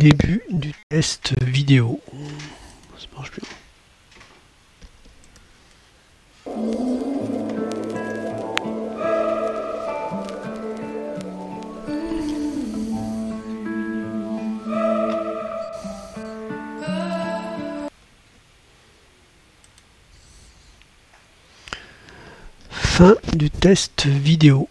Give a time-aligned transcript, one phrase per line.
[0.00, 2.00] Début du test vidéo.
[22.70, 24.66] Fin du test vidéo.